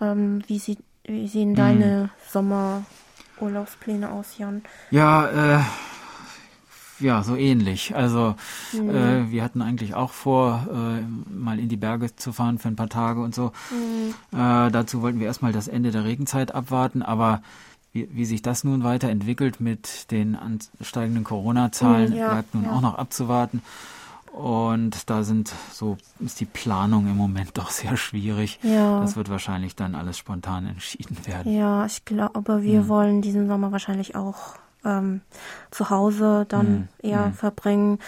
[0.02, 1.56] Ähm, wie, sie, wie sehen mhm.
[1.56, 4.62] deine Sommerurlaubspläne aus, Jan?
[4.90, 5.60] Ja, äh
[7.00, 7.94] ja, so ähnlich.
[7.94, 8.34] Also
[8.72, 8.90] mhm.
[8.90, 12.76] äh, wir hatten eigentlich auch vor, äh, mal in die Berge zu fahren für ein
[12.76, 13.52] paar Tage und so.
[13.70, 14.38] Mhm.
[14.38, 17.42] Äh, dazu wollten wir erstmal das Ende der Regenzeit abwarten, aber
[17.92, 22.72] wie, wie sich das nun weiterentwickelt mit den ansteigenden Corona-Zahlen, mhm, ja, bleibt nun ja.
[22.72, 23.62] auch noch abzuwarten.
[24.32, 28.60] Und da sind so ist die Planung im Moment doch sehr schwierig.
[28.62, 29.00] Ja.
[29.00, 31.52] Das wird wahrscheinlich dann alles spontan entschieden werden.
[31.52, 32.88] Ja, ich glaube, wir mhm.
[32.88, 35.20] wollen diesen Sommer wahrscheinlich auch ähm,
[35.70, 36.88] zu Hause dann mhm.
[37.02, 37.32] eher mhm.
[37.34, 37.98] verbringen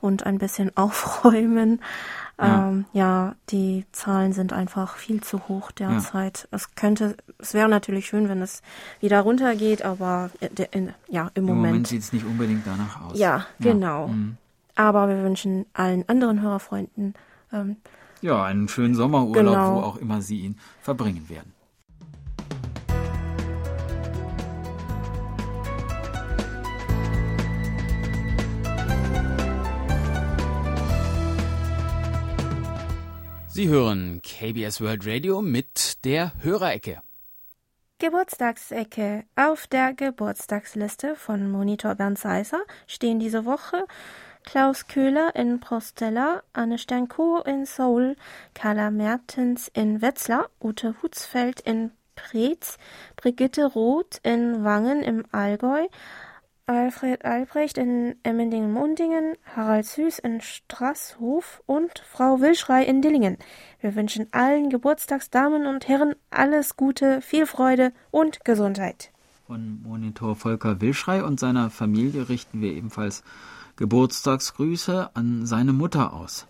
[0.00, 1.80] und ein bisschen aufräumen.
[2.40, 2.68] Ja.
[2.68, 6.42] Ähm, ja, die Zahlen sind einfach viel zu hoch derzeit.
[6.42, 6.56] Ja.
[6.56, 8.62] Es könnte, es wäre natürlich schön, wenn es
[9.00, 10.30] wieder runtergeht, aber
[10.70, 11.66] in, ja, im, Im Moment.
[11.66, 13.18] Moment sieht es nicht unbedingt danach aus.
[13.18, 14.06] Ja, genau.
[14.06, 14.12] Ja.
[14.12, 14.36] Mhm.
[14.76, 17.14] Aber wir wünschen allen anderen Hörerfreunden
[17.52, 17.78] ähm,
[18.20, 19.74] ja, einen schönen Sommerurlaub, genau.
[19.76, 21.52] wo auch immer Sie ihn verbringen werden.
[33.58, 37.02] Sie hören KBS World Radio mit der Hörerecke.
[37.98, 39.24] Geburtstagsecke.
[39.34, 43.84] Auf der Geburtstagsliste von Monitor Bernd Seiser stehen diese Woche
[44.44, 48.14] Klaus Köhler in Prostella, Anne Sternko in Seoul,
[48.54, 52.78] Carla Mertens in Wetzlar, Ute Hutzfeld in Preetz,
[53.16, 55.88] Brigitte Roth in Wangen im Allgäu,
[56.68, 63.38] Alfred Albrecht in Emmendingen-Mundingen, Harald Süß in Straßhof und Frau Wilschrei in Dillingen.
[63.80, 69.12] Wir wünschen allen Geburtstagsdamen und Herren alles Gute, viel Freude und Gesundheit.
[69.46, 73.24] Von Monitor Volker Wilschrei und seiner Familie richten wir ebenfalls
[73.76, 76.46] Geburtstagsgrüße an seine Mutter aus.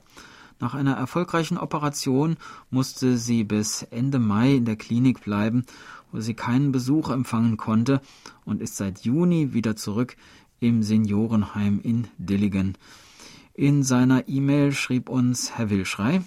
[0.61, 2.37] Nach einer erfolgreichen Operation
[2.71, 5.65] musste sie bis Ende Mai in der Klinik bleiben,
[6.11, 8.01] wo sie keinen Besuch empfangen konnte
[8.45, 10.17] und ist seit Juni wieder zurück
[10.59, 12.77] im Seniorenheim in Dilligen.
[13.55, 16.23] In seiner E-Mail schrieb uns Herr Wilschrei,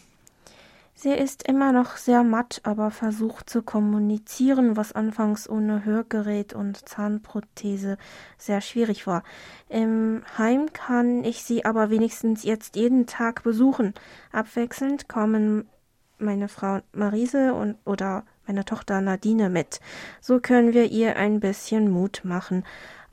[0.93, 6.87] Sie ist immer noch sehr matt, aber versucht zu kommunizieren, was anfangs ohne Hörgerät und
[6.87, 7.97] Zahnprothese
[8.37, 9.23] sehr schwierig war.
[9.69, 13.93] Im Heim kann ich sie aber wenigstens jetzt jeden Tag besuchen.
[14.31, 15.67] Abwechselnd kommen
[16.19, 19.79] meine Frau Marise und oder meine Tochter Nadine mit.
[20.19, 22.63] So können wir ihr ein bisschen Mut machen.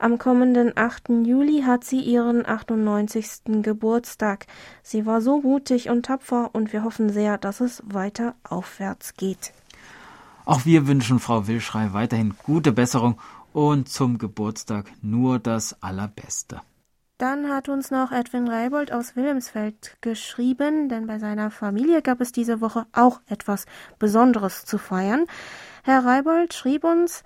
[0.01, 1.09] Am kommenden 8.
[1.25, 3.61] Juli hat sie ihren 98.
[3.61, 4.47] Geburtstag.
[4.81, 9.51] Sie war so mutig und tapfer und wir hoffen sehr, dass es weiter aufwärts geht.
[10.45, 13.19] Auch wir wünschen Frau Wilschrei weiterhin gute Besserung
[13.51, 16.61] und zum Geburtstag nur das Allerbeste.
[17.17, 22.31] Dann hat uns noch Edwin Reibold aus Wilhelmsfeld geschrieben, denn bei seiner Familie gab es
[22.31, 23.65] diese Woche auch etwas
[23.99, 25.25] Besonderes zu feiern.
[25.83, 27.23] Herr Reibold schrieb uns,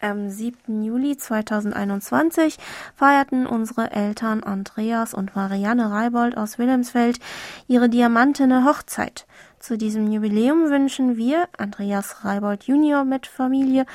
[0.00, 0.82] am 7.
[0.82, 2.58] Juli 2021
[2.94, 7.18] feierten unsere Eltern Andreas und Marianne Reibold aus Wilhelmsfeld
[7.66, 9.26] ihre diamantene Hochzeit.
[9.58, 13.86] Zu diesem Jubiläum wünschen wir Andreas Reibold Junior mit Familie,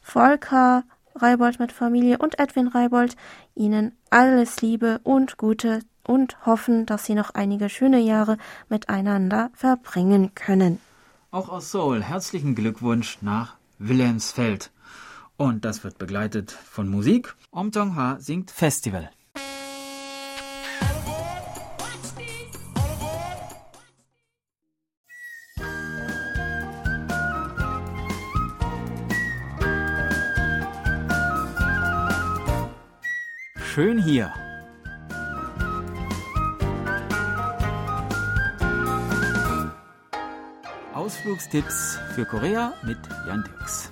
[0.00, 0.84] Volker
[1.14, 3.16] Reibold mit Familie und Edwin Reibold
[3.54, 8.36] Ihnen alles Liebe und Gute und hoffen, dass Sie noch einige schöne Jahre
[8.68, 10.78] miteinander verbringen können.
[11.32, 14.70] Auch aus Seoul herzlichen Glückwunsch nach Wilhelmsfeld.
[15.40, 17.34] Und das wird begleitet von Musik.
[17.50, 19.08] Om Jong-ha singt Festival.
[33.56, 34.30] Schön hier.
[40.92, 43.90] Ausflugstipps für Korea mit Jan Dirks.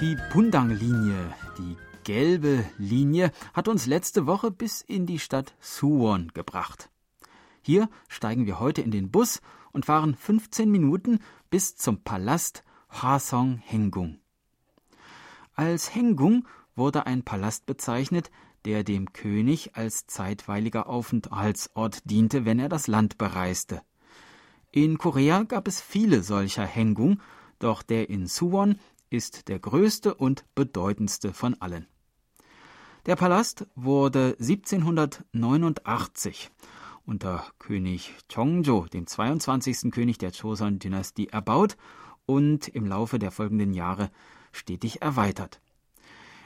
[0.00, 6.90] Die Pundang-Linie, die gelbe Linie, hat uns letzte Woche bis in die Stadt Suwon gebracht.
[7.62, 13.58] Hier steigen wir heute in den Bus und fahren 15 Minuten bis zum Palast Hwasong
[13.58, 14.18] Hengung.
[15.54, 18.32] Als Hengung wurde ein Palast bezeichnet,
[18.64, 23.80] der dem König als zeitweiliger Aufenthaltsort diente, wenn er das Land bereiste.
[24.72, 27.20] In Korea gab es viele solcher Hengung,
[27.60, 28.80] doch der in Suwon
[29.14, 31.86] ist der größte und bedeutendste von allen.
[33.06, 36.50] Der Palast wurde 1789
[37.06, 39.92] unter König Chongjo, dem 22.
[39.92, 41.76] König der Joseon-Dynastie, erbaut
[42.26, 44.10] und im Laufe der folgenden Jahre
[44.52, 45.60] stetig erweitert.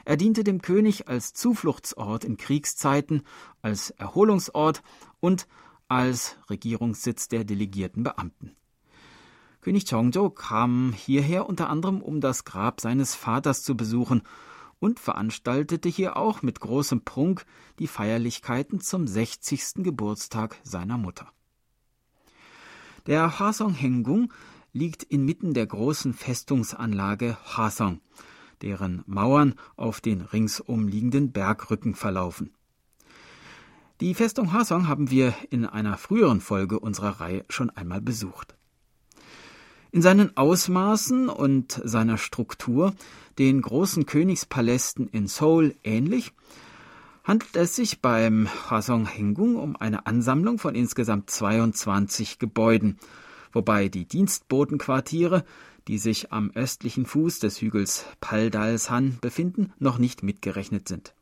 [0.05, 3.23] Er diente dem König als Zufluchtsort in Kriegszeiten,
[3.61, 4.81] als Erholungsort
[5.19, 5.47] und
[5.87, 8.55] als Regierungssitz der delegierten Beamten.
[9.61, 14.21] König Chongzhou kam hierher unter anderem, um das Grab seines Vaters zu besuchen
[14.79, 17.45] und veranstaltete hier auch mit großem Prunk
[17.77, 19.83] die Feierlichkeiten zum 60.
[19.83, 21.27] Geburtstag seiner Mutter.
[23.05, 24.31] Der Hwasong Hengung
[24.71, 27.99] liegt inmitten der großen Festungsanlage Hwasong,
[28.61, 32.53] deren Mauern auf den ringsum liegenden Bergrücken verlaufen.
[33.99, 38.58] Die Festung Hwasong haben wir in einer früheren Folge unserer Reihe schon einmal besucht.
[39.91, 42.93] In seinen Ausmaßen und seiner Struktur
[43.39, 46.31] den großen Königspalästen in Seoul ähnlich,
[47.23, 52.99] handelt es sich beim Hwasong Hengung um eine Ansammlung von insgesamt 22 Gebäuden,
[53.51, 55.43] wobei die Dienstbotenquartiere,
[55.87, 61.15] die sich am östlichen Fuß des Hügels Paldalsan befinden, noch nicht mitgerechnet sind.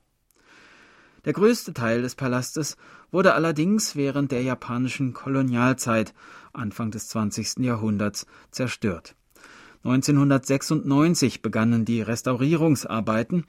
[1.28, 2.78] Der größte Teil des Palastes
[3.12, 6.14] wurde allerdings während der japanischen Kolonialzeit
[6.54, 7.66] Anfang des 20.
[7.66, 9.14] Jahrhunderts zerstört.
[9.84, 13.44] 1996 begannen die Restaurierungsarbeiten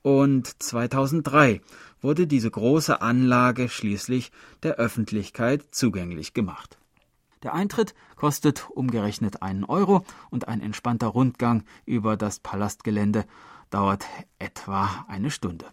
[0.00, 1.60] und 2003
[2.00, 6.78] wurde diese große Anlage schließlich der Öffentlichkeit zugänglich gemacht.
[7.42, 13.26] Der Eintritt kostet umgerechnet einen Euro und ein entspannter Rundgang über das Palastgelände
[13.68, 14.06] dauert
[14.38, 15.66] etwa eine Stunde.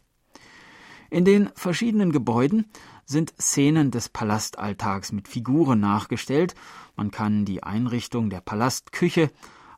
[1.09, 2.65] In den verschiedenen Gebäuden
[3.05, 6.55] sind Szenen des Palastalltags mit Figuren nachgestellt.
[6.95, 9.31] Man kann die Einrichtung der Palastküche,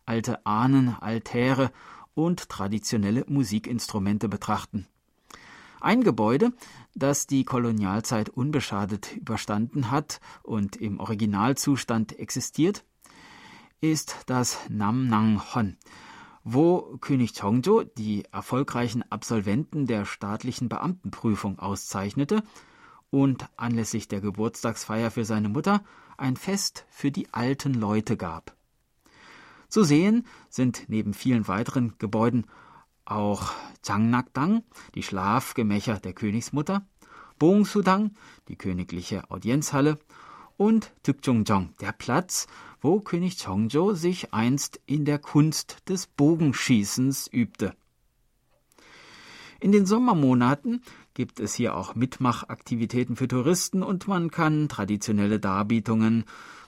[0.06, 1.72] alte Ahnen, Altäre
[2.14, 4.88] und traditionelle Musikinstrumente betrachten.
[5.80, 6.54] Ein Gebäude,
[6.96, 12.84] das die Kolonialzeit unbeschadet überstanden hat und im Originalzustand existiert,
[13.80, 15.78] ist das Nam Nang Hon,
[16.50, 22.42] wo König Chongzhou die erfolgreichen Absolventen der staatlichen Beamtenprüfung auszeichnete
[23.10, 25.84] und anlässlich der Geburtstagsfeier für seine Mutter
[26.18, 28.56] ein Fest für die alten Leute gab.
[29.68, 32.46] Zu sehen sind neben vielen weiteren Gebäuden
[33.04, 33.52] auch
[33.86, 34.64] Changnakdang,
[34.96, 36.88] die Schlafgemächer der Königsmutter,
[37.40, 38.12] Bongsudang,
[38.48, 40.00] die königliche Audienzhalle,
[40.58, 42.48] und Tukjungjong, der Platz,
[42.82, 47.74] wo König Chongzhou sich einst in der Kunst des Bogenschießens übte.
[49.60, 50.84] In den Sommermonaten
[51.14, 56.26] gibt es hier auch Mitmachaktivitäten für Touristen und man kann traditionelle Darbietungen,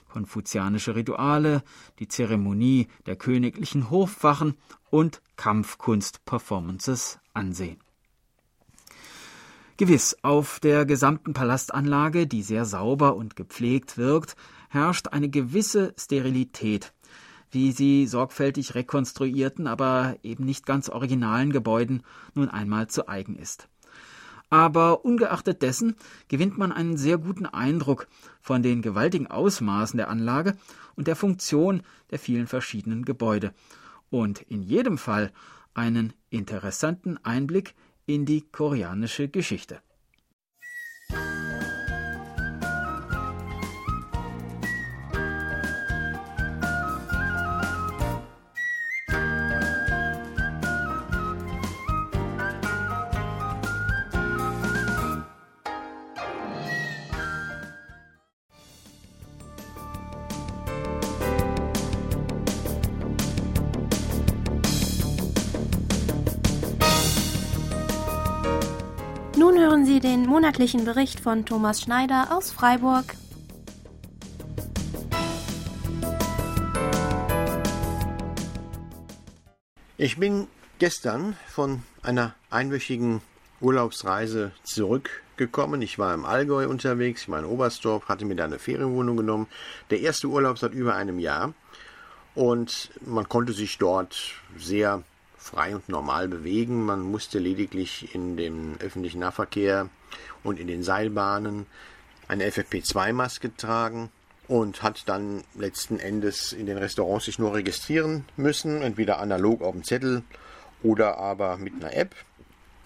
[0.08, 1.62] konfuzianische Rituale,
[2.00, 4.54] die Zeremonie der königlichen Hofwachen
[4.90, 7.78] und Kampfkunst-Performances ansehen.
[9.80, 14.36] Gewiss, auf der gesamten Palastanlage, die sehr sauber und gepflegt wirkt,
[14.68, 16.92] herrscht eine gewisse Sterilität,
[17.50, 22.02] wie sie sorgfältig rekonstruierten, aber eben nicht ganz originalen Gebäuden
[22.34, 23.70] nun einmal zu eigen ist.
[24.50, 25.96] Aber ungeachtet dessen
[26.28, 28.06] gewinnt man einen sehr guten Eindruck
[28.42, 30.58] von den gewaltigen Ausmaßen der Anlage
[30.94, 33.54] und der Funktion der vielen verschiedenen Gebäude
[34.10, 35.32] und in jedem Fall
[35.72, 37.74] einen interessanten Einblick
[38.14, 39.80] in die koreanische Geschichte.
[70.10, 73.14] Den monatlichen Bericht von Thomas Schneider aus Freiburg.
[79.96, 80.48] Ich bin
[80.80, 83.22] gestern von einer einwöchigen
[83.60, 85.80] Urlaubsreise zurückgekommen.
[85.80, 89.46] Ich war im Allgäu unterwegs, ich war in Oberstdorf, hatte mir da eine Ferienwohnung genommen.
[89.90, 91.54] Der erste Urlaub seit über einem Jahr.
[92.34, 95.04] Und man konnte sich dort sehr
[95.38, 96.84] frei und normal bewegen.
[96.84, 99.88] Man musste lediglich in dem öffentlichen Nahverkehr
[100.42, 101.66] und in den Seilbahnen
[102.28, 104.10] eine FFP2-Maske tragen
[104.48, 109.72] und hat dann letzten Endes in den Restaurants sich nur registrieren müssen, entweder analog auf
[109.72, 110.22] dem Zettel
[110.82, 112.14] oder aber mit einer App,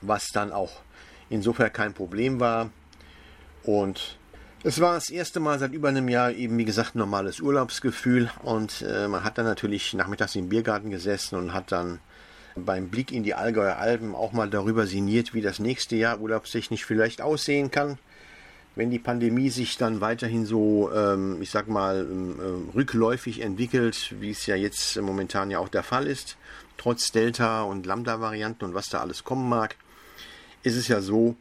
[0.00, 0.82] was dann auch
[1.30, 2.70] insofern kein Problem war.
[3.62, 4.18] Und
[4.62, 8.82] es war das erste Mal seit über einem Jahr eben, wie gesagt, normales Urlaubsgefühl und
[8.82, 11.98] äh, man hat dann natürlich nachmittags im Biergarten gesessen und hat dann
[12.56, 16.84] beim Blick in die Allgäuer Alpen auch mal darüber sinniert, wie das nächste Jahr urlaubstechnisch
[16.84, 17.98] vielleicht aussehen kann.
[18.76, 24.14] Wenn die Pandemie sich dann weiterhin so, ähm, ich sag mal, ähm, äh, rückläufig entwickelt,
[24.20, 26.36] wie es ja jetzt momentan ja auch der Fall ist,
[26.76, 29.76] trotz Delta und Lambda-Varianten und was da alles kommen mag,
[30.64, 31.36] ist es ja so,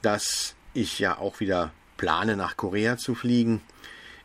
[0.00, 3.60] dass ich ja auch wieder plane, nach Korea zu fliegen.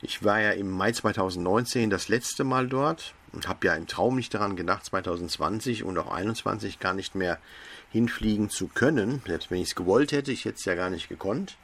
[0.01, 4.15] Ich war ja im Mai 2019 das letzte Mal dort und habe ja im Traum
[4.15, 7.39] nicht daran gedacht, 2020 und auch 2021 gar nicht mehr
[7.91, 9.21] hinfliegen zu können.
[9.25, 11.57] Selbst wenn ich es gewollt hätte, ich hätte es ja gar nicht gekonnt.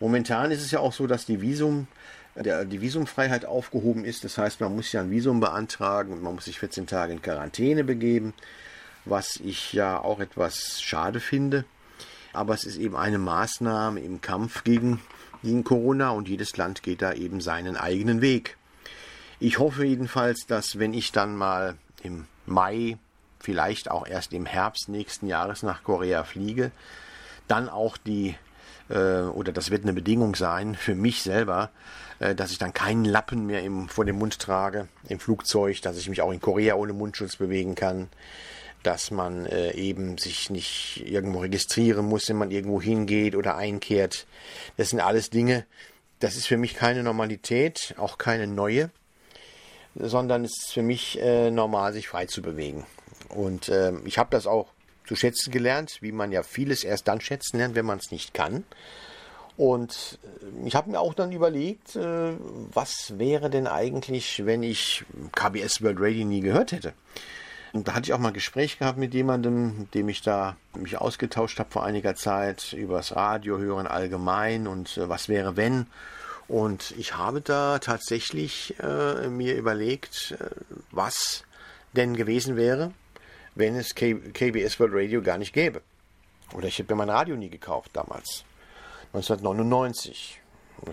[0.00, 1.86] Momentan ist es ja auch so, dass die Visum,
[2.34, 4.24] der, die Visumfreiheit aufgehoben ist.
[4.24, 7.22] Das heißt, man muss ja ein Visum beantragen und man muss sich 14 Tage in
[7.22, 8.34] Quarantäne begeben,
[9.04, 11.64] was ich ja auch etwas schade finde.
[12.32, 15.00] Aber es ist eben eine Maßnahme im Kampf gegen,
[15.42, 18.58] gegen Corona und jedes Land geht da eben seinen eigenen Weg.
[19.38, 22.96] Ich hoffe jedenfalls, dass wenn ich dann mal im Mai,
[23.38, 26.70] vielleicht auch erst im Herbst nächsten Jahres nach Korea fliege,
[27.46, 28.34] dann auch die,
[28.88, 31.70] äh, oder das wird eine Bedingung sein für mich selber,
[32.18, 35.98] äh, dass ich dann keinen Lappen mehr im, vor dem Mund trage im Flugzeug, dass
[35.98, 38.08] ich mich auch in Korea ohne Mundschutz bewegen kann,
[38.82, 44.26] dass man äh, eben sich nicht irgendwo registrieren muss, wenn man irgendwo hingeht oder einkehrt.
[44.78, 45.66] Das sind alles Dinge,
[46.20, 48.90] das ist für mich keine Normalität, auch keine neue
[49.98, 52.84] sondern es ist für mich äh, normal, sich frei zu bewegen.
[53.28, 54.68] Und äh, ich habe das auch
[55.06, 58.34] zu schätzen gelernt, wie man ja vieles erst dann schätzen lernt, wenn man es nicht
[58.34, 58.64] kann.
[59.56, 62.32] Und äh, ich habe mir auch dann überlegt, äh,
[62.72, 66.92] was wäre denn eigentlich, wenn ich KBS World Radio nie gehört hätte.
[67.72, 70.56] Und da hatte ich auch mal ein Gespräch gehabt mit jemandem, mit dem ich da
[70.78, 75.56] mich ausgetauscht habe vor einiger Zeit über das Radio hören allgemein und äh, was wäre
[75.56, 75.86] wenn.
[76.48, 80.50] Und ich habe da tatsächlich äh, mir überlegt, äh,
[80.90, 81.44] was
[81.94, 82.92] denn gewesen wäre,
[83.54, 85.82] wenn es K KBS World Radio gar nicht gäbe.
[86.54, 88.44] Oder ich habe mir mein Radio nie gekauft damals,
[89.12, 90.40] 1999,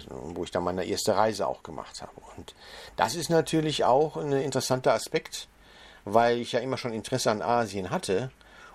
[0.09, 2.13] wo ich dann meine erste Reise auch gemacht habe.
[2.35, 2.55] Und
[2.95, 5.47] das ist natürlich auch ein interessanter Aspekt,
[6.05, 8.31] weil ich ja immer schon Interesse an Asien hatte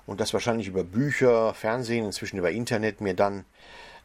[0.07, 3.45] und das wahrscheinlich über Bücher, Fernsehen, inzwischen über Internet mir dann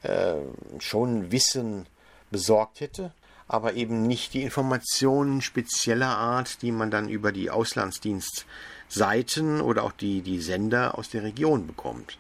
[0.02, 0.36] äh,
[0.80, 1.88] schon Wissen
[2.34, 3.14] besorgt hätte,
[3.48, 9.94] aber eben nicht die Informationen spezieller Art, die man dann über die Auslandsdienstseiten oder auch
[9.94, 12.18] die, die Sender aus der Region bekommt.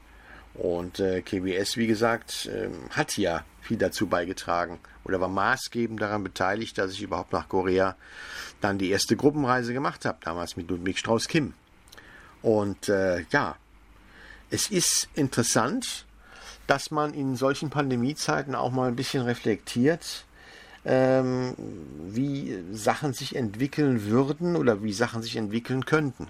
[0.53, 6.23] Und äh, KBS, wie gesagt, äh, hat ja viel dazu beigetragen oder war maßgebend daran
[6.23, 7.97] beteiligt, dass ich überhaupt nach Korea
[8.61, 11.55] dann die erste Gruppenreise gemacht habe, damals mit Ludwig Strauß-Kim.
[12.41, 13.55] Und äh, ja,
[14.49, 16.05] es ist interessant,
[16.67, 20.25] dass man in solchen Pandemiezeiten auch mal ein bisschen reflektiert,
[20.85, 21.55] ähm,
[22.05, 26.27] wie Sachen sich entwickeln würden oder wie Sachen sich entwickeln könnten.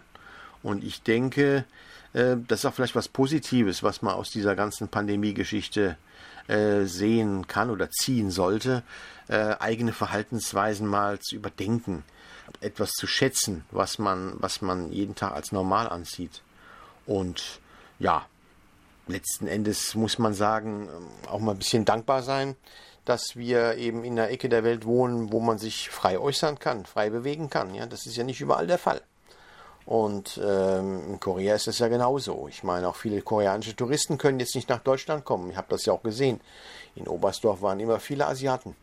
[0.62, 1.66] Und ich denke,
[2.14, 5.98] äh, das ist auch vielleicht was Positives, was man aus dieser ganzen Pandemie-Geschichte
[6.48, 8.84] äh, sehen kann oder ziehen sollte,
[9.28, 12.04] äh, eigene Verhaltensweisen mal zu überdenken,
[12.62, 16.42] etwas zu schätzen, was man, was man jeden Tag als normal ansieht.
[17.06, 17.60] Und
[18.00, 18.26] ja,
[19.08, 22.56] letzten Endes muss man sagen, ähm, auch mal ein bisschen dankbar sein,
[23.06, 26.86] dass wir eben in einer Ecke der Welt wohnen, wo man sich frei äußern kann,
[26.86, 27.76] frei bewegen kann.
[27.76, 29.02] Ja, das ist ja nicht überall der Fall.
[29.86, 32.48] Und ähm, in Korea ist es ja genauso.
[32.48, 35.50] Ich meine, auch viele koreanische Touristen können jetzt nicht nach Deutschland kommen.
[35.50, 36.40] Ich habe das ja auch gesehen.
[36.96, 38.78] In Oberstdorf waren immer viele Asiaten,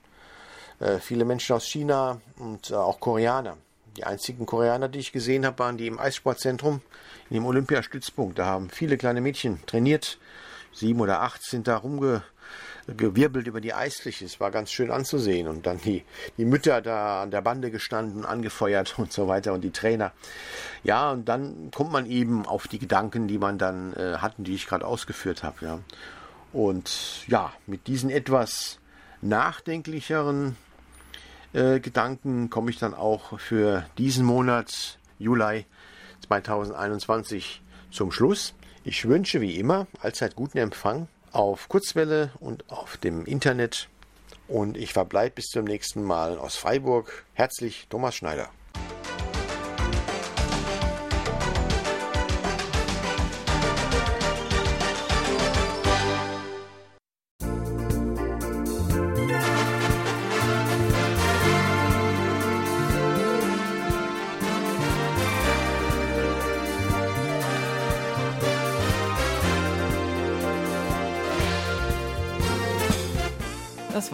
[0.79, 3.57] äh, viele Menschen aus China und äh, auch Koreaner.
[3.97, 6.81] Die einzigen Koreaner, die ich gesehen habe, waren die im Eissportzentrum,
[7.29, 8.39] in dem Olympiastützpunkt.
[8.39, 10.19] Da haben viele kleine Mädchen trainiert.
[10.73, 12.23] Sieben oder acht sind da rumge
[12.97, 14.25] gewirbelt über die Eisfläche.
[14.25, 15.49] Es war ganz schön anzusehen.
[15.49, 16.05] Und dann die,
[16.37, 20.13] die Mütter da an der Bande gestanden, angefeuert und so weiter und die Trainer.
[20.83, 24.55] Ja, und dann kommt man eben auf die Gedanken, die man dann äh, hatten, die
[24.55, 25.65] ich gerade ausgeführt habe.
[25.65, 25.81] Ja.
[26.53, 28.79] Und ja, mit diesen etwas
[29.23, 30.57] nachdenklicheren
[31.53, 35.67] äh, Gedanken komme ich dann auch für diesen Monat, Juli
[36.27, 38.55] 2021, zum Schluss.
[38.85, 43.89] Ich wünsche wie immer allzeit guten Empfang auf Kurzwelle und auf dem Internet.
[44.49, 47.25] Und ich verbleibe bis zum nächsten Mal aus Freiburg.
[47.35, 48.51] Herzlich Thomas Schneider.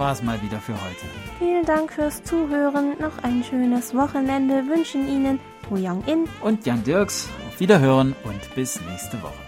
[0.06, 1.04] Das war's mal wieder für heute.
[1.40, 2.96] Vielen Dank fürs Zuhören.
[3.00, 7.28] Noch ein schönes Wochenende wünschen Ihnen To Young In und Jan Dirks.
[7.48, 9.45] Auf Wiederhören und bis nächste Woche.